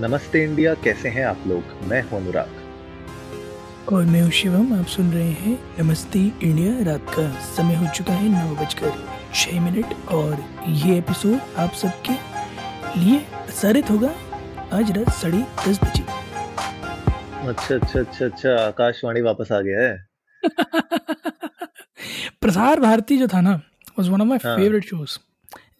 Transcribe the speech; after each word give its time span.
नमस्ते 0.00 0.42
इंडिया 0.44 0.72
कैसे 0.74 1.08
हैं 1.08 1.24
आप 1.24 1.42
लोग? 1.46 1.62
मैं 1.88 2.00
हूँ 2.02 2.18
अनुराग। 2.20 3.92
और 3.92 4.04
मैं 4.04 4.20
हूँ 4.22 4.30
शिवम 4.30 4.72
आप 4.78 4.86
सुन 4.86 5.10
रहे 5.12 5.30
हैं 5.30 5.58
नमस्ते 5.78 6.18
इंडिया। 6.42 6.72
रात 6.84 7.06
का 7.10 7.28
समय 7.56 7.74
हो 7.74 7.86
चुका 7.96 8.12
है 8.12 8.28
नौ 8.28 8.54
बजकर 8.56 8.92
छः 9.34 9.60
मिनट 9.60 9.94
और 10.08 10.42
ये 10.68 10.96
एपिसोड 10.98 11.38
आप 11.58 11.72
सबके 11.82 12.12
लिए 13.00 13.18
प्रसारित 13.18 13.90
होगा 13.90 14.10
आज 14.72 14.90
रात 14.98 15.10
साढ़े 15.12 15.38
दस 15.68 15.80
बजे। 15.84 16.02
अच्छा 17.48 17.74
अच्छा 17.74 18.00
अच्छा 18.00 18.24
अच्छा 18.24 18.56
आकाशवाणी 18.66 19.20
वापस 19.20 19.52
आ 19.52 19.60
गया 19.60 19.80
है। 19.80 19.94
प्रसार 22.40 22.80
भारती 22.80 23.18
जो 23.18 23.28
था 23.28 23.40
ना 23.40 23.54
was 23.98 24.10
one 24.10 24.20
of 24.20 24.28
my. 24.28 24.38
Favourite 24.38 24.84
shows 24.84 25.18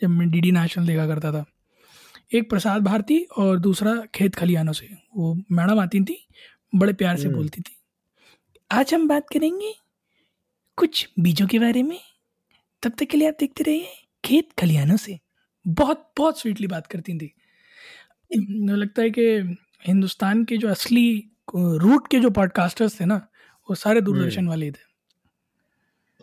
जब 0.03 0.09
मैं 0.09 0.31
डी 0.31 0.51
नेशनल 0.53 0.87
देखा 0.87 1.07
करता 1.07 1.33
था। 1.33 1.45
एक 2.33 2.49
प्रसाद 2.51 2.83
भारती 2.83 3.19
और 3.39 3.59
दूसरा 3.59 3.95
खेत 4.15 4.35
खलियानों 4.35 4.73
से। 4.73 4.89
वो 5.17 5.35
मैडम 5.53 5.81
आती 5.81 6.01
थी 6.05 6.19
बड़े 6.75 6.93
प्यार 6.93 7.17
से 7.17 7.27
हम्म। 7.27 7.37
बोलती 7.37 7.61
थी 7.61 7.77
आज 8.71 8.95
हम 8.95 9.07
बात 9.09 9.29
करेंगे 9.33 9.73
कुछ 10.79 11.09
बीजों 11.19 11.47
के 11.47 11.59
बारे 11.59 11.83
में। 11.83 11.99
तब 12.83 12.93
तक 12.99 13.07
के 13.07 13.17
लिए 13.17 13.29
आप 13.29 13.37
देखते 13.41 13.65
रहिए 13.65 13.87
खेत 14.25 14.49
खलियानों 14.59 14.97
से 14.97 15.19
बहुत 15.67 16.11
बहुत 16.17 16.41
स्वीटली 16.41 16.67
बात 16.67 16.87
करती 16.87 17.19
थी। 17.19 17.33
मुझे 18.31 18.77
लगता 18.77 19.03
है 19.03 19.11
कि 19.11 19.57
हिंदुस्तान 19.87 20.45
के 20.45 20.57
जो 20.57 20.69
असली 20.69 21.31
रूट 21.55 22.09
के 22.09 22.19
जो 22.21 22.31
पॉडकास्टर्स 22.31 23.01
थे 23.01 23.05
ना 23.05 23.17
वो 23.69 23.75
सारे 23.75 24.01
दूरदर्शन 24.01 24.49
वाले 24.49 24.71
थे। 24.71 24.85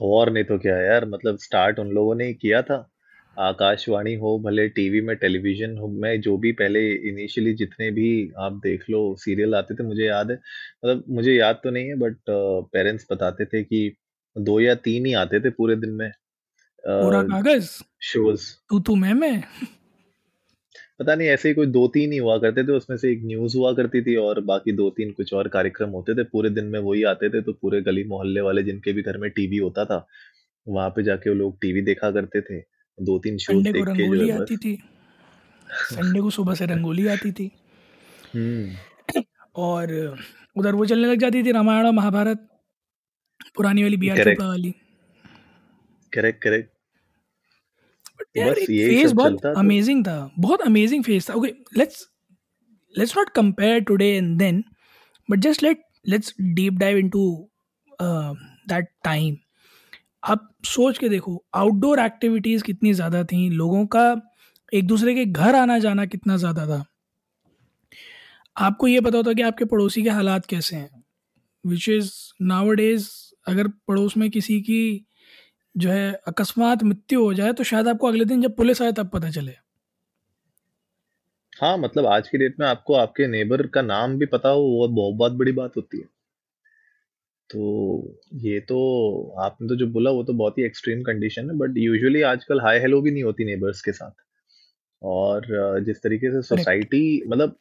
और 0.01 0.31
नहीं 0.31 0.43
तो 0.43 0.57
क्या 0.59 0.77
यार 0.77 1.05
मतलब 1.05 1.37
स्टार्ट 1.37 1.79
उन 1.79 1.87
लोगों 1.87 2.15
ने 2.15 2.33
किया 2.33 2.61
था। 2.61 2.89
आकाशवाणी 3.37 4.13
हो 4.15 4.37
भले 4.39 4.67
टीवी 4.69 5.01
में 5.01 5.15
टेलीविज़न 5.17 5.77
हो 5.77 5.87
मैं 6.01 6.19
जो 6.21 6.37
भी 6.37 6.51
पहले 6.51 6.81
इनिशियली 7.09 7.53
जितने 7.53 7.89
भी 7.91 8.09
आप 8.39 8.59
देख 8.63 8.83
लो 8.89 8.99
सीरियल 9.19 9.55
आते 9.55 9.75
थे 9.75 9.83
मुझे 9.83 10.05
याद 10.05 10.31
है। 10.31 10.35
मतलब 10.35 11.03
मुझे 11.09 11.33
याद 11.33 11.59
तो 11.63 11.69
नहीं 11.71 11.87
है 11.87 11.95
बट 11.99 12.17
पेरेंट्स 12.29 13.07
बताते 13.11 13.45
थे 13.45 13.63
कि 13.63 13.91
दो 14.35 14.59
या 14.59 14.75
तीन 14.85 15.05
ही 15.05 15.13
आते 15.13 15.39
थे 15.39 15.49
पूरे 15.51 15.75
दिन 15.75 15.91
में। 15.93 16.09
पूरा 16.83 17.21
कागज़? 17.23 17.69
शोज़ 18.03 18.51
तू 18.69 18.79
तू 18.79 18.95
मैं 18.95 19.13
मैं? 19.13 19.41
पता 20.99 21.15
नहीं 21.15 21.27
ऐसे 21.27 21.49
ही 21.49 21.55
कोई 21.55 21.65
दो 21.67 21.87
तीन 21.87 22.11
ही 22.11 22.17
हुआ 22.17 22.37
करते 22.37 22.63
थे 22.63 22.71
उसमें 22.71 22.95
से 22.97 23.11
एक 23.11 23.21
न्यूज़ 23.25 23.57
हुआ 23.57 23.71
करती 23.73 24.01
थी 24.01 24.15
और 24.15 24.39
बाकी 24.45 24.71
दो 24.71 24.89
तीन 24.89 25.11
कुछ 25.11 25.33
और 25.33 25.47
कार्यक्रम 25.47 25.89
होते 25.89 26.15
थे। 26.15 26.23
पूरे 26.23 26.49
दिन 26.49 26.65
में 26.65 26.79
वही 26.79 27.03
आते 27.05 27.29
थे 27.29 27.41
तो 27.41 27.53
पूरे 27.53 27.81
गली 27.81 28.03
मोहल्ले 28.03 28.41
वाले 28.41 28.63
जिनके 28.63 28.93
भी 28.93 29.01
घर 29.01 29.17
में 29.17 29.29
टीवी 29.31 29.57
होता 29.57 29.85
था 29.85 30.05
वहाँ 30.67 30.89
पे 30.89 31.03
जाके 31.03 31.29
वो 31.29 31.35
लोग 31.35 31.57
टीवी 31.61 31.81
देखा 31.81 32.11
करते 32.11 32.41
थे। 32.41 32.59
दो 32.97 33.17
तीन 33.19 33.37
शो 33.37 33.53
संडे 33.53 33.71
को 33.71 33.77
देख 33.77 33.85
के 33.85 34.03
रंगोली 34.03 34.29
आती 34.31 34.57
थी। 34.57 34.75
संडे 35.67 36.19
को 36.21 36.29
सुबह 36.29 36.53
से 36.55 36.65
रंगोली 36.65 37.07
आती 37.07 37.31
थी। 37.31 37.51
हम्म। 38.35 39.21
और 39.55 39.93
उधर 40.57 40.75
वो 40.75 40.85
चलने 40.85 41.07
लग 41.07 41.19
जाती 41.19 41.43
थी 41.43 41.51
रामायण 41.51 41.85
और 41.85 41.91
महाभारत। 41.93 42.47
पुरानी 43.55 43.83
वाली 43.83 43.97
बी 43.97 44.09
आर 44.09 44.17
करेक्ट 44.17 44.37
चोपड़ा 44.37 44.49
वाली। 44.49 44.73
करेक्ट 46.13 46.41
करेक्ट 46.43 46.69
बट 48.19 48.37
यार 48.37 48.49
बस 48.49 48.65
फ़ेज़ 48.65 49.13
बहुत 49.13 49.41
तो 49.43 49.53
अमेजिंग 49.59 50.03
था। 50.05 50.31
बहुत 50.39 50.61
अमेजिंग 50.61 51.03
फ़ेज़ 51.03 51.29
था। 51.29 51.33
Okay 51.33 51.53
let's 51.77 52.05
let's 52.95 53.17
not 53.17 53.29
compare 53.35 53.79
today 53.81 54.09
and 54.15 54.37
then 54.39 54.63
but 55.29 55.39
just 55.39 55.63
let 55.63 55.81
let's 56.07 56.33
deep 56.41 56.73
dive 56.79 56.97
into 56.97 57.25
that 58.01 58.87
time 59.03 59.35
आप 60.23 60.49
सोच 60.65 60.97
के 60.97 61.09
देखो 61.09 61.43
आउटडोर 61.55 61.99
एक्टिविटीज़ 61.99 62.63
कितनी 62.63 62.93
ज़्यादा 62.93 63.23
थी, 63.23 63.49
लोगों 63.49 63.85
का 63.87 64.05
एक 64.73 64.87
दूसरे 64.87 65.15
के 65.15 65.25
घर 65.25 65.55
आना 65.55 65.77
जाना 65.79 66.05
कितना 66.05 66.37
ज़्यादा 66.37 66.65
था। 66.67 66.83
आपको 68.57 68.87
ये 68.87 69.01
पता 69.01 69.17
होता 69.17 69.33
कि 69.33 69.41
आपके 69.41 69.65
पड़ोसी 69.65 70.03
के 70.03 70.09
हालात 70.09 70.45
कैसे 70.45 70.75
हैं 70.75 71.03
विच 71.63 71.89
इज़ 71.89 72.11
नाव 72.41 72.71
डेज़ 72.73 73.09
अगर 73.47 73.67
पड़ोस 73.87 74.17
में 74.17 74.29
किसी 74.31 74.59
की 74.61 74.81
जो 75.75 75.89
है 75.89 76.11
अकस्मात 76.27 76.83
मृत्यु 76.83 77.23
हो 77.23 77.33
जाए 77.33 77.53
तो 77.53 77.63
शायद 77.63 77.87
आपको 77.87 78.07
अगले 78.07 78.25
दिन 78.25 78.41
जब 78.41 78.55
पुलिस 78.55 78.81
आए 78.81 78.91
तब 78.91 79.09
पता 79.09 79.29
चले। 79.31 79.53
हाँ 81.53 81.77
मतलब 81.77 82.05
आज 82.05 82.27
की 82.27 82.37
डेट 82.37 82.59
में 82.59 82.65
आपको 82.67 82.93
आपके 82.95 83.27
नेबर 83.27 83.65
का 83.67 83.81
नाम 83.81 84.17
भी 84.17 84.25
पता 84.25 84.49
हो, 84.49 84.61
वो 84.61 84.87
बहुत 84.89 85.15
बहुत 85.15 85.31
बड़ी 85.33 85.51
बात 85.51 85.77
होती 85.77 85.99
है। 85.99 86.05
तो 87.49 88.17
ये 88.41 88.59
तो 88.69 88.77
आपने 89.41 89.67
तो 89.67 89.75
जो 89.75 89.87
बोला 89.87 90.11
वो 90.11 90.23
तो 90.23 90.33
बहुत 90.33 90.57
ही 90.57 90.63
एक्सट्रीम 90.63 91.01
कंडीशन 91.03 91.49
है 91.49 91.57
बट 91.57 91.77
यूजुअली 91.77 92.21
आजकल 92.29 92.61
हाई 92.61 92.79
हेलो 92.79 93.01
भी 93.01 93.11
नहीं 93.11 93.23
होती 93.23 93.45
नेबर्स 93.45 93.81
के 93.81 93.91
साथ। 93.91 94.11
और 95.01 95.45
जिस 95.85 96.01
तरीके 96.03 96.31
से 96.31 96.41
सोसाइटी 96.47 97.03
मतलब 97.27 97.55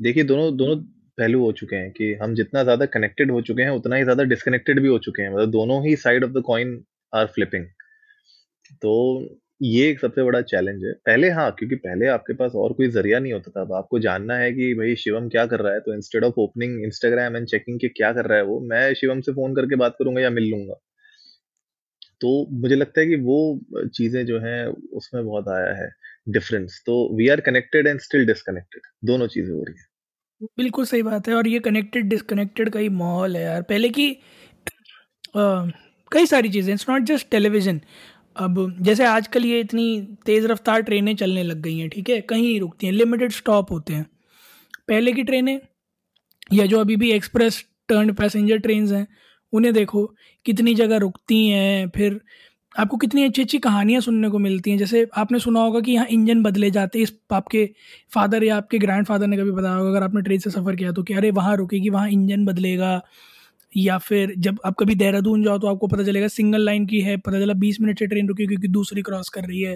देखिए 0.00 0.24
दोनों 0.24 0.56
दोनों 0.56 0.76
पहलू 1.18 1.40
हो 1.40 1.52
चुके 1.52 1.76
हैं 1.76 1.90
कि 1.92 2.12
हम 2.14 2.34
जितना 2.34 2.62
ज़्यादा 2.64 2.86
कनेक्टेड 2.88 3.30
हो 3.30 3.40
चुके 3.42 3.62
हैं 3.62 3.70
उतना 3.70 3.96
ही 3.96 4.02
ज़्यादा 4.04 4.24
डिस्कनेक्टेड 4.24 4.80
भी 4.82 4.88
हो 4.88 4.98
चुके 5.00 5.22
हैं। 5.22 5.30
मतलब 5.30 5.50
दोनों 5.50 5.84
ही 5.86 5.96
side 5.96 6.24
of 6.24 6.30
the 6.30 6.42
coin 6.46 6.82
are 7.12 7.26
flipping 7.28 7.66
तो 8.82 8.92
ये 9.60 9.88
एक 9.88 10.00
सबसे 10.00 10.22
बड़ा 10.22 10.40
चैलेंज 10.42 10.84
है। 10.84 10.92
पहले 11.06 11.28
हाँ 11.30 11.50
क्योंकि 11.58 11.76
पहले 11.78 12.06
आपके 12.08 12.34
पास 12.34 12.52
और 12.56 12.72
कोई 12.74 12.88
ज़रिया 12.90 13.18
नहीं 13.18 13.32
होता 13.32 13.50
था। 13.50 13.60
अब 13.60 13.72
आपको 13.74 13.98
जानना 14.00 14.36
है 14.36 14.52
कि 14.52 14.72
भाई 14.74 14.94
शिवम 14.96 15.28
क्या 15.28 15.44
कर 15.46 15.60
रहा 15.60 15.72
है 15.74 15.80
तो 15.80 15.94
instead 15.94 16.24
of 16.24 16.34
opening 16.40 16.84
Instagram 16.84 17.36
and 17.36 17.46
checking 17.48 17.78
के 17.80 17.88
क्या 17.90 18.12
कर 18.12 18.26
रहा 18.26 18.38
है 18.38 18.44
वो, 18.44 18.60
मैं 18.62 18.94
शिवम 18.94 19.20
से 19.20 19.32
फ़ोन 19.32 19.54
करके 19.56 19.76
बात 19.76 19.96
करूँगा 19.98 20.20
या 20.20 20.30
मिल 20.30 20.48
लूँगा। 20.50 20.80
तो 22.20 22.30
मुझे 22.54 22.76
लगता 22.76 23.00
है 23.00 23.06
कि 23.06 23.16
वो 23.18 23.60
चीज़ें 23.88 24.24
जो 24.26 24.38
हैं, 24.40 24.66
उसमें 24.66 25.24
बहुत 25.24 25.48
आया 25.50 25.72
है 25.74 25.88
डिफरेंस 26.28 26.82
तो 26.86 26.96
we 27.16 27.28
are 27.28 27.40
connected 27.42 27.86
and 27.86 28.00
still 28.00 28.26
disconnected 28.26 28.82
दोनों 29.06 29.26
चीज़ें 29.28 29.52
हो 29.52 29.62
रही 29.62 29.74
है। 29.74 30.46
बिल्कुल 30.58 30.84
सही 30.86 31.02
बात 31.02 31.28
है 31.28 31.34
और 31.34 31.48
ये 31.48 31.58
कनेक्टेड 31.60 32.08
डिसकनेक्टेड 32.08 32.68
का 32.70 32.80
ही 32.80 32.88
माहौल 32.98 33.36
है 33.36 33.42
यार। 33.42 33.62
पहले 33.64 33.88
की 33.90 34.12
कई 35.36 36.26
सारी 36.26 36.48
चीज़ें। 36.50 36.72
इट्स 36.74 36.88
नॉट 36.88 37.02
जस्ट 37.04 37.30
टेलीविज़न 37.30 37.80
अब 38.36 38.76
जैसे 38.80 39.04
आजकल 39.04 39.44
ये 39.44 39.60
इतनी 39.60 40.00
तेज़ 40.26 40.46
रफ्तार 40.46 40.82
ट्रेनें 40.82 41.14
चलने 41.16 41.42
लग 41.42 41.60
गई 41.60 41.78
हैं, 41.78 41.88
ठीक 41.88 42.08
है? 42.10 42.20
कहीं 42.20 42.58
रुकती 42.60 42.86
हैं 42.86 42.92
लिमिटेड 42.92 43.32
स्टॉप 43.32 43.72
होते 43.72 43.92
हैं। 43.92 44.06
पहले 44.88 45.12
की 45.12 45.22
ट्रेनें 45.22 45.58
या 46.52 46.66
जो 46.66 46.80
अभी 46.80 46.96
भी 46.96 47.10
एक्सप्रेस 47.12 47.64
टर्न 47.88 48.12
पैसेंजर 48.12 48.58
ट्रेन 48.58 48.86
हैं, 48.94 49.06
उन्हें 49.52 49.74
देखो, 49.74 50.06
कितनी 50.46 50.74
जगह 50.74 50.96
रुकती 50.96 51.48
हैं, 51.48 51.88
फिर 51.90 52.20
आपको 52.74 52.96
कितनी 52.96 53.24
अच्छी 53.24 53.42
अच्छी 53.42 53.58
कहानियाँ 53.58 54.00
सुनने 54.00 54.28
को 54.30 54.38
मिलती 54.38 54.70
हैं। 54.70 54.78
जैसे 54.78 55.06
आपने 55.16 55.38
सुना 55.38 55.60
होगा 55.60 55.80
कि 55.80 55.92
यहाँ 55.92 56.06
इंजन 56.06 56.42
बदले 56.42 56.70
जाते 56.70 56.98
हैं, 56.98 57.02
इस 57.04 57.12
आपके 57.32 57.68
फादर 58.14 58.44
या 58.44 58.56
आपके 58.56 58.78
ग्रैंड 58.78 59.06
फादर 59.06 59.26
ने 59.26 59.36
कभी 59.36 59.50
बताया 59.50 59.74
होगा, 59.74 59.90
अगर 59.90 60.02
आपने 60.02 60.22
ट्रेन 60.22 60.38
से 60.38 60.50
सफ़र 60.50 60.76
किया 60.76 60.92
तो 60.92 61.02
कि 61.02 61.14
अरे 61.14 61.30
वहाँ 61.30 61.56
रुकेगी, 61.56 61.90
वहाँ 61.90 62.08
इंजन 62.10 62.44
बदलेगा। 62.44 63.00
या 63.74 63.96
फिर 63.98 64.34
जब 64.38 64.58
आप 64.66 64.74
कभी 64.80 64.94
देहरादून 64.94 65.42
जाओ 65.44 65.58
तो 65.58 65.66
आपको 65.66 65.86
पता 65.86 66.04
चलेगा 66.04 66.28
सिंगल 66.28 66.64
लाइन 66.64 66.86
की 66.86 67.00
है, 67.00 67.16
पता 67.16 67.40
चला 67.40 67.54
बीस 67.56 67.80
मिनट 67.80 67.98
से 67.98 68.06
ट्रेन 68.06 68.28
रुकी 68.28 68.46
क्योंकि 68.46 68.68
दूसरी 68.68 69.02
क्रॉस 69.02 69.28
कर 69.28 69.44
रही 69.44 69.60
है। 69.60 69.74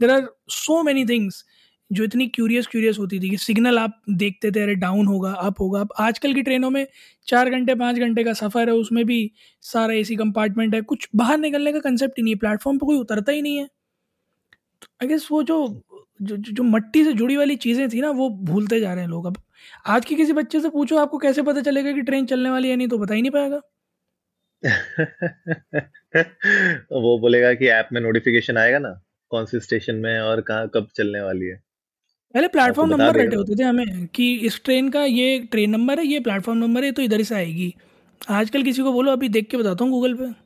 There 0.00 0.10
are 0.10 0.28
so 0.50 0.82
many 0.82 1.04
things 1.04 1.44
जो 1.90 2.04
इतनी 2.04 2.26
क्यूरियस 2.28 2.66
क्यूरियस 2.66 2.98
होती 2.98 3.18
थी 3.20 3.30
कि 3.30 3.36
सिग्नल 3.36 3.78
आप 3.78 4.00
देखते 4.10 4.50
थे, 4.50 4.62
अरे 4.62 4.74
डाउन 4.76 5.06
होगा 5.06 5.32
अप 5.32 5.60
होगा। 5.60 5.80
अब 5.80 5.92
आजकल 6.00 6.34
की 6.34 6.42
ट्रेनों 6.42 6.70
में 6.70 6.86
चार 7.28 7.50
घंटे, 7.50 7.74
पाँच 7.74 7.98
घंटे 7.98 8.24
का 8.24 8.32
सफ़र 8.34 8.68
है, 8.68 8.74
उसमें 8.74 9.04
भी 9.06 9.30
सारा 9.64 9.94
एसी 9.94 10.16
कंपार्टमेंट 10.16 10.74
है। 10.74 10.80
कुछ 10.82 11.08
बाहर 11.16 11.38
निकलने 11.38 11.72
का 11.72 11.80
कंसेप्ट 11.80 12.18
ही 12.18 12.22
नहीं 12.22 12.34
है 12.34 12.38
प्लेटफॉर्म 12.38 12.78
पर 12.78 12.86
कोई 12.86 12.98
उतरता 12.98 13.32
ही 13.32 13.42
नहीं 13.42 13.56
है। 13.58 13.68
आई 15.02 15.08
गेस 15.08 15.28
वो 15.30 15.42
जो 15.42 15.56
जो 16.22 16.36
जो 16.36 16.62
मट्टी 16.62 17.04
से 17.04 17.12
जुड़ी 17.12 17.36
वाली 17.36 17.56
चीज़ें 17.56 17.88
थी 17.90 18.00
ना, 18.00 18.10
वो 18.10 18.28
भूलते 18.30 18.80
जा 18.80 18.92
रहे 18.94 19.04
हैं 19.04 19.10
लोग। 19.10 19.26
अब 19.26 19.36
आज 19.86 20.04
के 20.04 20.14
किसी 20.14 20.32
बच्चे 20.32 20.60
से 20.60 20.68
पूछो 20.68 20.96
आपको 20.96 21.18
कैसे 21.18 21.42
पता 21.42 21.60
चलेगा 21.60 21.92
कि 21.92 22.02
ट्रेन 22.02 22.26
चलने 22.26 22.50
वाली 22.50 22.70
है 22.70 22.76
नहीं 22.76 22.88
तो 22.88 22.98
बता 22.98 23.14
ही 23.14 23.22
नहीं 23.22 23.30
पाएगा। 23.30 23.60
वो 26.92 27.18
बोलेगा 27.18 27.54
कि 27.54 27.68
ऐप 27.68 27.88
में 27.92 28.00
नोटिफिकेशन 28.00 28.56
आएगा 28.56 28.78
ना 28.78 29.00
कौन 29.30 29.46
सी 29.46 29.60
स्टेशन 29.60 29.96
में 29.96 30.20
और 30.20 30.40
कहाँ 30.40 30.70
कब 30.74 30.88
चलने 30.96 31.20
वाली 31.20 31.46
है। 31.46 31.62
पहले 32.34 32.48
प्लेटफॉर्म 32.48 32.90
नंबर 32.90 33.16
रटे 33.16 33.36
होते 33.36 33.54
थे 33.58 33.62
हमें 33.62 34.06
कि 34.06 34.34
इस 34.46 34.60
ट्रेन 34.64 34.88
का 34.90 35.04
ये 35.04 35.38
ट्रेन 35.50 35.70
नंबर 35.70 35.98
है 35.98 36.06
ये 36.06 36.20
प्लेटफॉर्म 36.20 36.58
नंबर 36.58 36.84
है 36.84 36.92
तो 36.92 37.02
इधर 37.02 37.22
से 37.22 37.34
आएगी। 37.34 37.74
आजकल 38.30 38.62
किसी 38.62 38.82
को 38.82 38.92
बोलो 38.92 39.12
अभी 39.12 39.28
देख 39.28 39.48
के 39.50 39.56
बताता 39.56 39.84
हूँ 39.84 39.92
गूगल 39.92 40.14
पे। 40.14 40.45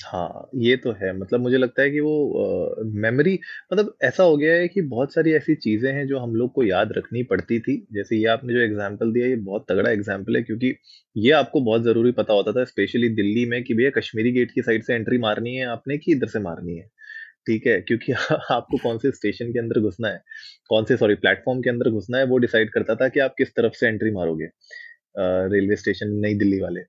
हाँ 0.00 0.48
ये 0.56 0.76
तो 0.76 0.92
है। 0.92 1.12
मतलब 1.12 1.40
मुझे 1.40 1.56
लगता 1.58 1.82
है 1.82 1.90
कि 1.90 2.00
वो 2.00 2.82
मेमोरी 2.96 3.32
मतलब 3.72 3.92
ऐसा 4.02 4.22
हो 4.22 4.36
गया 4.36 4.54
है 4.54 4.66
कि 4.68 4.82
बहुत 4.84 5.12
सारी 5.14 5.32
ऐसी 5.34 5.54
चीज़ें 5.56 5.90
हैं 5.92 6.06
जो 6.06 6.18
हम 6.18 6.34
लोग 6.36 6.52
को 6.54 6.62
याद 6.64 6.92
रखनी 6.92 7.22
पड़ती 7.24 7.58
थी। 7.60 7.76
जैसे 7.92 8.16
ये 8.16 8.26
आपने 8.28 8.54
जो 8.54 8.60
एग्जांपल 8.60 9.12
दिया, 9.12 9.26
ये 9.26 9.36
बहुत 9.38 9.64
तगड़ा 9.68 9.90
एग्जांपल 9.90 10.36
है 10.36 10.42
क्योंकि 10.42 10.74
ये 11.16 11.30
आपको 11.32 11.60
बहुत 11.62 11.82
ज़रूरी 11.82 12.12
पता 12.12 12.32
होता 12.32 12.52
था 12.52 12.64
स्पेशली 12.64 13.08
दिल्ली 13.14 13.44
में 13.46 13.62
कि 13.64 13.74
भैया 13.74 13.90
कश्मीरी 13.98 14.32
गेट 14.32 14.50
की 14.52 14.62
साइड 14.62 14.84
से 14.84 14.94
एंट्री 14.94 15.18
मारनी 15.18 15.54
है 15.56 15.66
आपने 15.68 15.98
कि 15.98 16.12
इधर 16.12 16.26
से 16.28 16.38
मारनी 16.40 16.76
है? 16.76 16.86
ठीक 17.46 17.66
है, 17.66 17.80
क्योंकि 17.82 18.12
आपको 18.52 18.78
कौन 18.78 18.98
से 18.98 19.10
स्टेशन 19.12 19.52
के 19.52 19.58
अंदर 19.58 19.80
घुसना 19.82 20.08
है? 20.08 20.22
कौन 20.68 20.84
से 20.84 20.96
सॉरी 20.96 21.14
प्लेटफॉर्म 21.16 21.60
के 21.62 21.70
अंदर 21.70 21.90
घुसना 21.92 22.18
है 22.18 22.26
वो 22.26 22.38
डिसाइड 22.40 22.72
करता 22.72 22.94
था 22.96 23.08
कि 23.08 23.20
आप 23.20 23.34
किस 23.38 23.54
तरफ़ 23.56 23.74
से 23.76 23.88
एंट्री 23.88 24.10
मारोगे 24.12 24.48
रेलवे 25.50 25.76
स्टेशन 25.76 26.10
नई 26.20 26.34
दिल्ली 26.36 26.60
वाले। 26.60 26.80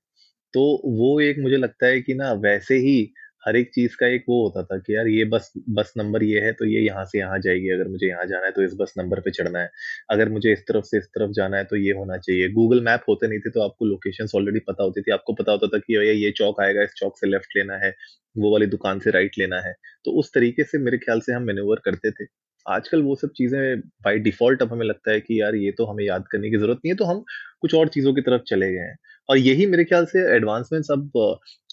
तो 0.54 0.62
वो 0.96 1.18
एक 1.22 1.38
मुझे 1.40 1.56
लगता 1.58 1.86
है 1.86 2.00
कि 2.02 2.14
ना 2.16 2.32
वैसे 2.42 2.76
ही 2.80 2.96
हर 3.44 3.56
एक 3.56 3.70
चीज़ 3.74 3.94
का 3.96 4.06
एक 4.08 4.24
वो 4.28 4.42
होता 4.42 4.62
था 4.64 4.76
कि 4.78 4.94
यार 4.94 5.06
ये 5.08 5.24
बस 5.26 5.52
बस 5.70 5.92
नंबर 5.96 6.22
ये 6.24 6.40
है 6.40 6.52
तो 6.54 6.64
ये 6.66 6.80
यहाँ 6.80 7.04
से 7.06 7.18
यहाँ 7.18 7.38
जाएगी, 7.40 7.68
अगर 7.70 7.88
मुझे 7.88 8.06
यहाँ 8.08 8.26
जाना 8.26 8.46
है 8.46 8.52
तो 8.52 8.62
इस 8.62 8.74
बस 8.80 8.92
नंबर 8.98 9.20
पे 9.20 9.30
चढ़ना 9.30 9.58
है। 9.60 9.70
अगर 10.10 10.28
मुझे 10.30 10.52
इस 10.52 10.60
तरफ़ 10.68 10.84
से 10.86 10.98
इस 10.98 11.06
तरफ़ 11.08 11.30
जाना 11.32 11.56
है 11.56 11.64
तो 11.64 11.76
ये 11.76 11.92
होना 11.94 12.16
चाहिए। 12.18 12.48
गूगल 12.52 12.80
मैप 12.84 13.04
होते 13.08 13.28
नहीं 13.28 13.38
थे 13.40 13.50
तो 13.50 13.62
आपको 13.62 13.86
लोकेशन 13.86 14.26
ऑलरेडी 14.36 14.60
पता 14.68 14.82
होती 14.84 15.02
थी। 15.02 15.12
आपको 15.12 15.32
पता 15.34 15.52
होता 15.52 15.66
था 15.68 15.78
कि 15.78 15.96
भैया 15.98 16.12
ये 16.14 16.30
चौक 16.32 16.60
आएगा, 16.62 16.82
इस 16.82 16.92
चौक 16.96 17.18
से 17.18 17.26
लेफ़्ट 17.28 17.56
लेना 17.56 17.76
है, 17.84 17.94
वो 18.36 18.52
वाली 18.52 18.66
दुकान 18.68 18.98
से 19.00 19.10
राइट 19.10 19.38
लेना 19.38 19.60
है। 19.60 19.74
तो 20.04 20.12
उस 20.20 20.32
तरीके 20.34 20.64
से 20.64 20.78
मेरे 20.80 20.98
ख्याल 20.98 21.20
से 21.20 21.32
हम 21.32 21.42
मेन्यूवर 21.44 21.80
करते 21.84 22.10
थे। 22.12 22.26
आजकल 22.66 23.02
वो 23.02 23.14
सब 23.16 23.30
चीज़ें 23.36 23.80
बाय 24.04 24.18
डिफ़ॉल्ट 24.18 24.62
अब 24.62 24.72
हमें 24.72 24.86
लगता 24.86 25.12
है 25.12 25.20
कि 25.20 25.40
यार 25.40 25.54
ये 25.56 25.70
तो 25.78 25.86
हमें 25.86 26.04
याद 26.04 26.24
करने 26.32 26.50
की 26.50 26.56
ज़रूरत 26.56 26.78
नहीं 26.84 26.92
है 26.92 26.96
तो 26.96 27.04
हम 27.04 27.24
कुछ 27.62 27.74
और 27.74 27.88
चीज़ों 27.88 28.14
की 28.14 28.20
तरफ़ 28.20 28.42
चले 28.46 28.72
गए 28.72 28.78
हैं। 28.80 28.96
और 29.28 29.38
यही 29.38 29.66
मेरे 29.66 29.84
ख्याल 29.84 30.04
से 30.06 30.20
एडवांसमेंट्स 30.36 30.90
अब 30.90 31.16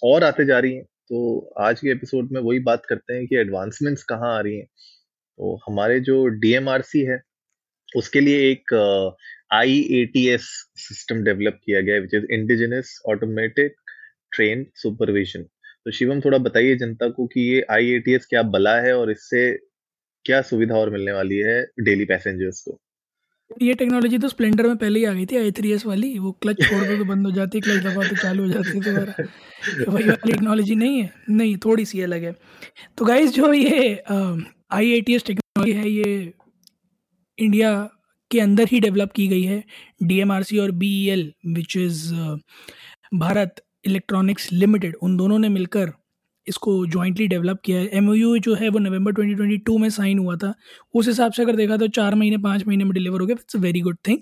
और 0.04 0.24
आते 0.24 0.46
जा 0.46 0.60
रही 0.60 0.74
हैं। 0.76 0.84
तो 0.84 1.54
आज 1.62 1.80
के 1.80 1.90
एपिसोड 1.92 2.30
में 2.32 2.42
वही 2.42 2.60
बात 2.62 2.86
करते 2.86 3.14
हैं 3.14 3.28
कि 3.28 3.36
एडवांसमेंट्स 3.38 4.04
कहाँ 4.04 4.36
आ 4.38 4.40
रही 4.42 4.58
हैं। 4.58 4.66
तो 4.66 5.56
हमारे 5.68 6.00
जो 6.00 6.26
डीएमआरसी 6.40 7.02
है, 7.06 7.22
उसके 7.96 8.20
लिए 8.20 8.52
एक 8.52 8.74
I 9.54 9.80
A 9.92 10.06
T 10.14 10.28
S 10.30 10.48
system 10.78 11.24
develop 11.24 11.60
किया 11.66 11.82
गया 11.82 11.96
है 11.96 12.02
which 12.02 12.14
is 12.14 12.26
indigenous 12.32 13.00
automatic 13.10 13.76
train 14.32 14.66
supervision 14.76 15.44
तो 15.86 15.92
शिवम 15.92 16.20
थोड़ा 16.22 16.38
बताइए 16.40 16.76
जनता 16.76 17.10
को 17.10 17.26
कि 17.28 17.42
ये 17.42 17.62
आई 17.72 17.92
ए 17.92 18.00
टी 18.00 18.14
एस 18.14 18.26
क्या 18.26 18.42
बला 18.56 18.76
है 18.82 18.94
और 18.98 19.12
इससे 19.12 19.48
क्या 20.28 20.42
सुविधा 20.44 20.76
और 20.76 20.90
मिलने 20.92 21.12
वाली 21.14 21.38
है 21.40 21.62
डेली 21.82 22.06
पैसेंजर्स 22.06 22.62
को? 22.62 22.78
ये 23.62 23.74
टेक्नोलॉजी 23.74 24.18
तो 24.18 24.28
स्प्लेंडर 24.30 24.68
में 24.68 24.78
पहले 24.78 25.00
ही 25.00 25.06
आ 25.06 25.12
गई 25.14 25.26
थी 25.26 25.38
आई 25.38 25.52
थ्री 25.58 25.72
एस 25.72 25.86
वाली। 25.86 26.18
वो 26.20 26.32
क्लच 26.42 26.62
छोड़ 26.62 26.84
दो 26.86 26.98
तो 26.98 27.06
बंद 27.06 27.26
हो 27.26 27.32
जाती 27.32 27.60
क्लच 27.62 27.84
दबा 27.84 28.08
तो 28.08 28.16
चालू 28.16 28.44
हो 28.44 28.50
जाती 28.50 28.70
है 28.70 28.80
दोबारा। 28.84 29.14
तो 29.84 29.92
वही 29.92 30.04
वाली 30.06 30.32
टेक्नोलॉजी 30.32 30.76
नहीं 30.76 31.02
है। 31.02 31.12
नहीं, 31.30 31.56
थोड़ी 31.66 31.86
सी 31.86 32.02
अलग 32.02 32.24
है। 32.24 32.36
तो 32.98 33.06
गाइज़ 33.06 33.32
जो 33.34 33.52
ये 33.54 33.94
I 34.08 34.92
I 34.92 35.02
T 35.02 35.16
S 35.16 35.26
technology 35.26 35.72
है, 35.74 35.90
ये 35.90 36.34
इंडिया 37.38 37.72
के 38.32 38.40
अंदर 38.40 38.68
ही 38.72 38.80
डेवलप 38.80 39.12
की 39.12 39.28
गई 39.28 39.44
है 39.44 39.64
डी 40.04 40.20
एम 40.20 40.32
आर 40.32 40.44
सी 40.44 40.58
और 40.60 40.72
B 40.74 40.90
E 40.96 41.08
L 41.10 41.32
which 41.48 41.78
is 41.78 42.04
Bharat 43.16 43.64
electronics 43.86 44.52
limited 44.54 44.96
उन 45.02 45.18
दोनों 45.18 45.40
ने 45.40 45.50
मिलकर 45.50 45.92
इसको 46.48 46.86
जॉइंटली 46.88 47.28
डेवलप 47.28 47.62
किया 47.66 47.80
है। 47.80 47.88
एमओयू 47.88 48.38
जो 48.38 48.56
है 48.56 48.70
वो 48.70 48.80
नवंबर 48.80 49.12
2022 49.12 49.78
में 49.78 49.90
साइन 49.90 50.20
हुआ 50.20 50.36
था। 50.36 50.54
उस 50.94 51.08
हिसाब 51.08 51.32
से 51.32 51.42
अगर 51.44 51.56
देखा 51.56 51.78
तो 51.78 51.88
चार 51.88 52.16
महीने, 52.16 52.38
पाँच 52.38 52.68
महीने 52.68 52.84
में 52.84 52.94
डिलीवर 52.94 53.22
हो 53.22 53.28
गया। 53.28 53.36
It's 53.40 53.56
a 53.56 53.60
very 53.60 53.82
good 53.82 53.98
thing 54.08 54.18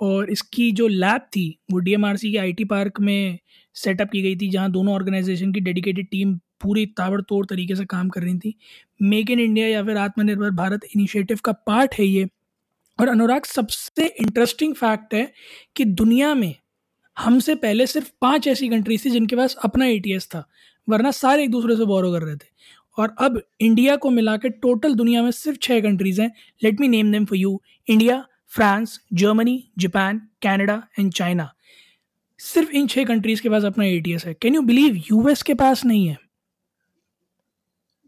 और 0.00 0.30
इसकी 0.30 0.72
जो 0.72 0.88
लैब 0.88 1.20
थी, 1.20 1.58
वो 1.72 1.78
डीएमआरसी 1.78 2.32
के 2.32 2.38
आई 2.38 2.52
पार्क 2.52 3.00
में 3.00 3.38
सेटअप 3.74 4.10
की 4.12 4.22
गई 4.22 4.36
थी, 4.36 4.48
जहाँ 4.48 4.70
दोनों 4.70 4.94
ऑर्गेनाइजेशन 4.94 5.52
की 5.52 5.60
डेडिकेटेड 5.60 6.06
टीम 6.10 6.34
पूरी 6.34 6.86
ताबड़तोड़ 6.86 7.46
तरीके 7.46 7.74
से 7.74 7.84
काम 7.84 8.08
कर 8.08 8.22
रही 8.22 8.38
थी। 8.38 8.54
मेक 9.02 9.30
इन 9.30 9.40
इंडिया 9.40 9.66
या 9.66 9.84
फिर 9.84 9.96
आत्मनिर्भर 9.96 10.50
भारत 10.50 10.80
इनिशिएटिव 10.84 11.38
का 11.44 11.52
पार्ट 11.52 11.94
है 11.94 12.04
ये। 12.04 12.28
और 13.00 13.08
अनुराग, 13.08 13.44
सबसे 13.44 14.06
इंटरेस्टिंग 14.06 14.74
फैक्ट 14.74 15.14
है 15.14 15.32
कि 15.76 15.84
दुनिया 15.84 16.34
में 16.34 16.54
हमसे 17.18 17.54
पहले 17.54 17.86
सिर्फ़ 17.86 18.10
पाँच 18.20 18.46
ऐसी 18.48 18.68
कंट्रीज़ 18.68 19.04
थी 19.04 19.10
जिनके 19.10 19.36
पास 19.36 19.56
अपना 19.64 19.86
ए 19.86 20.18
था। 20.20 20.48
वरना 20.88 21.10
सारे 21.12 21.44
एक 21.44 21.50
दूसरे 21.50 21.76
से 21.76 21.84
बोरो 21.84 22.12
कर 22.12 22.22
रहे 22.22 22.36
थे। 22.36 22.50
और 22.98 23.14
अब 23.18 23.40
इंडिया 23.60 23.96
को 23.96 24.10
मिला 24.10 24.36
के 24.36 24.48
टोटल 24.50 24.94
दुनिया 24.94 25.22
में 25.22 25.30
सिर्फ़ 25.30 25.58
छः 25.58 25.80
कंट्रीज़ 25.80 26.20
हैं। 26.22 26.32
Let 26.62 26.80
me 26.80 26.88
name 26.88 27.12
them 27.12 27.24
for 27.24 27.38
you 27.38 27.60
India 27.88 28.24
France 28.54 29.00
Germany 29.14 29.62
Japan 29.78 30.18
Canada 30.42 30.82
and 30.98 31.12
China 31.12 31.52
सिर्फ़ 32.40 32.70
इन 32.70 32.86
छः 32.86 33.04
कंट्रीज़ 33.04 33.42
के 33.42 33.48
पास 33.48 33.64
अपना 33.64 33.84
एटीएस 33.86 34.26
है। 34.26 34.34
कैन 34.34 34.54
यू 34.54 34.62
बिलीव 34.62 34.96
यूएस 35.12 35.42
के 35.42 35.54
पास 35.54 35.84
नहीं 35.84 36.06
है? 36.08 36.18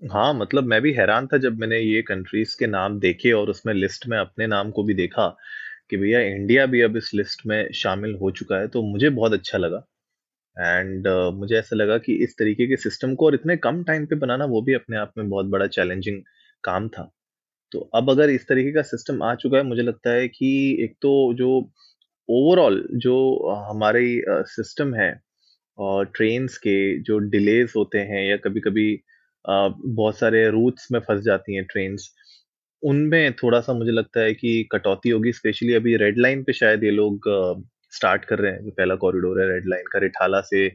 हाँ 0.03 0.33
मतलब 0.35 0.65
मैं 0.65 0.81
भी 0.83 0.93
हैरान 0.93 1.27
था 1.27 1.39
जब 1.39 1.59
मैंने 1.59 1.79
ये 1.79 2.03
कंट्रीज़ 2.03 2.57
के 2.59 2.67
नाम 2.67 2.99
देखे 3.01 3.33
और 3.33 3.51
उसमें 3.51 3.73
लिस्ट 3.75 4.07
में 4.09 4.17
अपने 4.19 4.47
नाम 4.47 4.71
को 4.71 4.83
भी 4.85 4.95
देखा 4.95 5.29
कि 5.91 5.97
भैया 5.97 6.21
इंडिया 6.23 6.67
भी 6.67 6.81
अब 6.81 6.97
इस 6.97 7.11
लिस्ट 7.15 7.47
में 7.47 7.73
शामिल 7.75 8.15
हो 8.23 8.31
चुका 8.33 8.57
है 8.57 8.69
तो 8.69 8.83
मुझे 8.83 9.11
बहुत 9.13 9.33
अच्छा 9.33 9.59
लगा। 9.59 9.85
एंड 10.61 11.09
uh, 11.09 11.33
मुझे 11.35 11.57
ऐसा 11.57 11.77
लगा 11.77 11.99
कि 11.99 12.15
इस 12.25 12.37
तरीके 12.39 12.67
के 12.67 12.77
सिस्टम 12.77 13.15
को 13.15 13.27
और 13.27 13.35
इतने 13.35 13.57
कम 13.57 13.83
टाइम 13.85 14.07
पे 14.07 14.17
बनाना 14.17 14.45
वो 14.45 14.63
भी 14.63 14.75
अपने 14.75 14.97
आप 14.97 15.13
में 15.19 15.29
बहुत 15.31 15.47
बड़ा 15.47 15.67
चैलेंजिंग 15.67 16.23
काम 16.65 16.89
था। 16.89 17.11
तो 17.73 17.81
अब 17.95 18.11
अगर 18.11 18.31
इस 18.31 18.49
तरीके 18.49 18.73
का 18.73 18.83
सिस्टम 18.83 19.23
आ 19.23 19.35
चुका 19.35 19.59
है 19.59 19.63
मुझे 19.63 19.83
लगता 19.83 20.11
है 20.11 20.29
कि 20.29 20.79
एक 20.85 20.95
तो 21.03 21.35
जो 21.35 21.71
ओवरऑल 22.29 22.89
जो 22.93 23.17
हमारे 23.71 24.25
सिस्टम 24.29 24.95
है 24.95 25.21
और 25.79 26.05
ट्रेन्स 26.05 26.59
के 26.59 26.99
जो 26.99 27.19
डिलेज 27.19 27.73
होते 27.77 27.99
हैं 27.99 28.31
या 28.31 28.37
कभी 28.37 28.61
कभी 28.61 29.03
बहुत 29.47 30.19
सारे 30.19 30.51
रूट्स 30.51 30.89
में 30.93 31.01
फंस 31.01 31.21
जाती 31.21 31.55
हैं 31.55 31.65
ट्रेन्स 31.65 32.11
उनमें 32.83 33.33
थोड़ा 33.33 33.61
सा 33.61 33.73
मुझे 33.73 33.91
लगता 33.91 34.21
है 34.21 34.35
कि 34.35 34.69
कटौती 34.73 35.09
होगी 35.09 35.33
स्पेशली 35.33 35.75
अभी 35.75 35.97
रेड 35.97 36.19
लाइन 36.19 36.45
पे 36.45 36.53
शायद 36.53 36.85
ये 36.85 36.91
लोग 36.91 37.29
स्टार्ट 37.95 38.25
कर 38.25 38.39
रहे 38.39 38.53
हैं, 38.53 38.65
जो 38.65 38.71
पहला 38.73 38.95
कॉरिडोर 38.97 39.41
है 39.41 39.49
रेड 39.49 39.69
लाइन 39.69 39.85
का, 39.93 39.99
रिठाला 40.01 40.41
से 40.43 40.69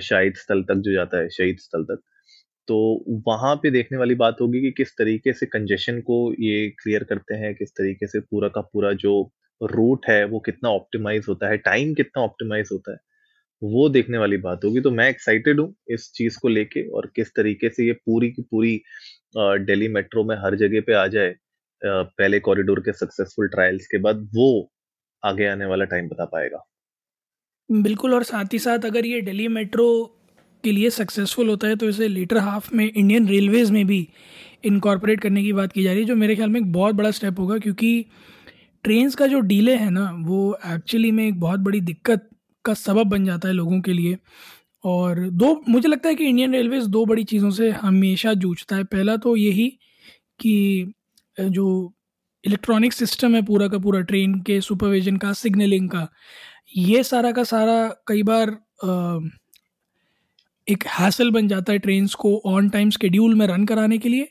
शहीद 0.00 0.34
स्थल 0.36 0.62
तक 0.64 0.74
जो 0.78 0.92
जाता 0.92 1.18
है, 1.18 1.28
शहीद 1.30 1.58
स्थल 1.60 1.84
तक। 1.84 2.02
तो 2.68 2.76
वहाँ 3.26 3.54
पे 3.56 3.70
देखने 3.70 3.98
वाली 3.98 4.14
बात 4.16 4.40
होगी 4.40 4.60
कि 4.60 4.70
किस 4.76 4.90
तरीके 4.98 5.32
से 5.32 5.46
कंजेशन 5.48 6.00
को 6.02 6.16
ये 6.40 6.68
क्लियर 6.82 7.04
करते 7.04 7.34
हैं, 7.34 7.54
किस 7.54 7.70
तरीके 7.70 8.06
से 8.06 8.20
पूरा 8.20 8.48
का 8.48 8.60
पूरा 8.62 8.92
जो 8.94 9.12
रूट 9.60 10.06
है, 10.08 10.24
वो 10.26 10.40
कितना 10.40 10.70
ऑप्टिमाइज 10.70 11.26
होता 11.28 11.48
है 11.48 11.56
टाइम 11.58 11.94
कितना 11.94 12.22
ऑप्टिमाइज 12.22 12.68
होता 12.72 12.92
है, 12.92 12.98
वो 13.62 13.88
देखने 13.88 14.18
वाली 14.18 14.36
बात 14.38 14.64
होगी। 14.64 14.80
तो 14.80 14.90
मैं 14.92 15.08
एक्साइटेड 15.10 15.60
हूँ 15.60 15.74
इस 15.90 16.10
चीज़ 16.16 16.38
को 16.42 16.48
लेके 16.48 16.86
और 16.90 17.10
किस 17.16 17.34
तरीके 17.36 17.68
से 17.70 17.86
ये 17.86 17.92
पूरी 18.06 18.30
की 18.32 18.42
पूरी 18.42 18.80
दिल्ली 19.36 19.88
मेट्रो 19.90 20.24
में 20.24 20.36
हर 20.44 20.56
जगह 20.56 20.80
पे 20.86 20.94
आ 20.94 21.06
जाए 21.08 21.34
पहले 21.82 22.40
कॉरिडोर 22.40 22.80
के 22.80 22.92
सक्सेसफुल 22.94 23.48
ट्रायल्स 23.48 23.86
के 23.86 23.98
बाद, 23.98 24.28
वो 24.34 24.70
आगे 25.22 25.46
आने 25.48 25.66
वाला 25.66 25.84
टाइम 25.86 26.08
बता 26.08 26.24
पाएगा। 26.26 26.64
बिल्कुल, 27.68 28.14
और 28.14 28.22
साथ 28.24 28.52
ही 28.52 28.58
साथ 28.58 28.84
अगर 28.86 29.06
ये 29.06 29.20
दिल्ली 29.22 29.46
मेट्रो 29.48 29.86
के 30.64 30.72
लिए 30.72 30.90
सक्सेसफुल 30.90 31.48
होता 31.48 31.68
है 31.68 31.76
तो 31.76 31.88
इसे 31.88 32.06
लेटर 32.08 32.38
हाफ़ 32.38 32.74
में 32.74 32.84
इंडियन 32.86 33.28
रेलवेज़ 33.28 33.72
में 33.72 33.86
भी 33.86 34.06
इनकॉर्पोरेट 34.66 35.20
करने 35.20 35.42
की 35.42 35.52
बात 35.52 35.72
की 35.72 35.82
जा 35.82 35.90
रही 35.90 36.00
है, 36.00 36.06
जो 36.06 36.14
मेरे 36.16 36.36
ख्याल 36.36 36.50
में 36.50 36.60
एक 36.60 36.72
बहुत 36.72 36.94
बड़ा 36.94 37.10
स्टेप 37.10 37.38
होगा, 37.40 37.58
क्योंकि 37.58 38.04
ट्रेन्स 38.84 39.14
का 39.14 39.26
जो 39.26 39.40
डीले 39.42 39.76
है 39.76 39.90
ना, 39.90 40.10
वो 40.18 40.58
एक्चुअली 40.66 41.10
में 41.12 41.26
एक 41.26 41.40
बहुत 41.40 41.60
बड़ी 41.60 41.80
दिक्कत 41.82 42.28
का 42.64 42.74
सबब 42.76 43.06
बन 43.08 43.24
जाता 43.24 43.48
है 43.48 43.54
लोगों 43.54 43.80
के 43.82 43.92
लिए। 43.92 44.16
और 44.84 45.20
दो, 45.30 45.62
मुझे 45.68 45.88
लगता 45.88 46.08
है 46.08 46.14
कि 46.14 46.24
इंडियन 46.26 46.52
रेलवेज़ 46.52 46.88
दो 46.88 47.04
बड़ी 47.06 47.24
चीज़ों 47.26 47.50
से 47.52 47.70
हमेशा 47.72 48.34
जूझता 48.36 48.76
है। 48.76 48.84
पहला 48.86 49.16
तो 49.18 49.36
यही 49.36 49.68
कि 50.40 50.92
जो 51.36 51.92
इलेक्ट्रॉनिक 52.44 52.92
सिस्टम 52.92 53.34
है 53.34 53.42
पूरा 53.42 53.68
का 53.68 53.78
पूरा 53.78 54.00
ट्रेन 54.02 54.34
के 54.42 54.60
सुपरविजन 54.60 55.16
का 55.16 55.32
सिग्नलिंग 55.34 55.88
का। 55.90 56.06
ये 56.76 57.02
सारा 57.02 57.32
का 57.32 57.44
सारा 57.44 57.76
कई 58.08 58.22
बार 58.22 58.50
आ, 58.84 59.18
एक 60.66 60.84
हैसल 60.88 61.30
बन 61.30 61.48
जाता 61.48 61.72
है 61.72 61.78
ट्रेन्स 61.78 62.14
को 62.14 62.36
ऑन 62.46 62.68
टाइम 62.70 62.90
स्केड्यूल 62.90 63.34
में 63.34 63.46
रन 63.46 63.64
कराने 63.66 63.98
के 63.98 64.08
लिए। 64.08 64.28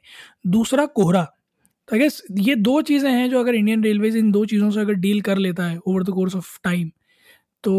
दूसरा 0.48 0.86
कोहरा। 0.86 1.24
तो 1.24 1.96
आई 1.96 2.00
गेस 2.00 2.22
ये 2.40 2.56
दो 2.58 2.82
चीज़ें 2.82 3.10
हैं 3.12 3.30
जो 3.30 3.40
अगर 3.40 3.56
इंडियन 3.56 3.84
रेलवेज 3.84 4.16
इन 4.18 4.32
दो 4.32 4.46
चीज़ों 4.46 4.70
से 4.72 4.80
अगर 4.80 4.94
डील 4.96 5.22
कर 5.22 5.38
लेता 5.38 5.66
है 5.66 5.78
over 5.78 6.04
the 6.04 6.10
course 6.10 6.36
of 6.36 6.58
time 6.64 6.90
तो 7.64 7.74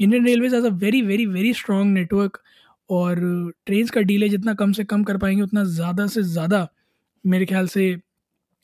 Indian 0.00 0.26
railways 0.26 0.54
as 0.54 0.64
a 0.64 0.68
very 0.76 1.02
very 1.02 1.26
very 1.26 1.52
strong 1.54 1.92
network 1.94 2.40
और 2.90 3.20
ट्रेन 3.66 3.86
का 3.86 4.00
डीले 4.02 4.28
जितना 4.28 4.54
कम 4.54 4.72
से 4.72 4.84
कम 4.84 5.04
कर 5.04 5.16
पाएँगे 5.18 5.42
उतना 5.42 5.64
ज़्यादा 5.64 6.06
से 6.06 6.22
ज़्यादा 6.22 6.66
मेरे 7.24 7.46
ख्याल 7.46 7.66
से 7.66 7.96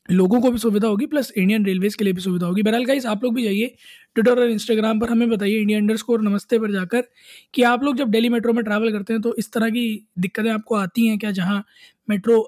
लोगों 0.09 0.39
को 0.41 0.49
भी 0.51 0.57
सुविधा 0.57 0.87
होगी 0.87 1.05
प्लस 1.05 1.31
इंडियन 1.31 1.65
रेलवेज़ 1.65 1.95
के 1.97 2.03
लिए 2.03 2.13
भी 2.13 2.21
सुविधा 2.21 2.47
होगी। 2.47 2.61
बहरहाल 2.63 2.85
गाइस 2.85 3.05
आप 3.05 3.23
लोग 3.23 3.35
भी 3.35 3.43
जाइए 3.43 3.73
ट्विटर 4.15 4.39
और 4.39 4.49
इंस्टाग्राम 4.49 4.99
पर, 4.99 5.09
हमें 5.09 5.29
बताइए 5.29 5.59
इंडिया 5.59 5.77
अंडर 5.79 5.97
स्कोर 5.97 6.21
नमस्ते 6.21 6.59
पर 6.59 6.71
जाकर 6.71 7.03
कि 7.53 7.63
आप 7.63 7.83
लोग 7.83 7.97
जब 7.97 8.09
दिल्ली 8.11 8.29
मेट्रो 8.29 8.53
में 8.53 8.63
ट्रैवल 8.63 8.91
करते 8.91 9.13
हैं 9.13 9.21
तो 9.21 9.33
इस 9.35 9.51
तरह 9.53 9.69
की 9.69 10.07
दिक्कतें 10.19 10.49
आपको 10.51 10.75
आती 10.75 11.07
हैं 11.07 11.17
क्या, 11.19 11.31
जहाँ 11.31 11.63
मेट्रो 12.09 12.41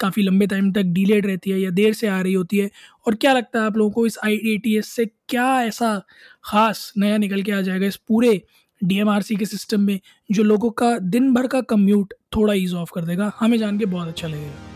काफ़ी 0.00 0.22
लंबे 0.22 0.46
टाइम 0.46 0.70
तक 0.72 0.82
डिलेड 0.92 1.26
रहती 1.26 1.50
है 1.50 1.60
या 1.60 1.70
देर 1.70 1.92
से 1.94 2.06
आ 2.08 2.20
रही 2.20 2.32
होती 2.34 2.58
है? 2.58 2.70
और 3.06 3.14
क्या 3.14 3.32
लगता 3.32 3.60
है 3.60 3.66
आप 3.66 3.76
लोगों 3.76 3.90
को 3.90 4.06
इस 4.06 4.18
आईएटीएस 4.24 4.88
से 4.88 5.06
क्या 5.28 5.48
ऐसा 5.62 5.96
ख़ास 6.44 6.92
नया 6.98 7.16
निकल 7.18 7.42
के 7.42 7.52
आ 7.52 7.60
जाएगा 7.62 7.86
इस 7.86 7.96
पूरे 7.98 8.40
डीएमआरसी 8.82 9.36
के 9.36 9.44
सिस्टम 9.46 9.80
में, 9.80 9.98
जो 10.30 10.42
लोगों 10.42 10.70
का 10.72 10.96
दिन 11.00 11.32
भर 11.34 11.46
का 11.46 11.60
कम्यूट 11.60 12.14
थोड़ा 12.36 12.54
ईज 12.54 12.74
ऑफ़ 12.74 12.90
कर 12.94 13.04
देगा? 13.04 13.32
हमें 13.40 13.58
जान 13.58 13.78
के 13.78 13.86
बहुत 13.86 14.08
अच्छा 14.08 14.28
लगेगा। 14.28 14.75